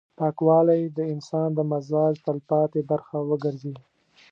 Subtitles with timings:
[0.19, 3.75] پاکوالی د انسان د مزاج تلپاتې برخه وګرځي.